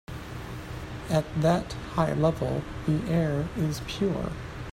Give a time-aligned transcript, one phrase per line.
[1.11, 4.31] At that high level the air is pure.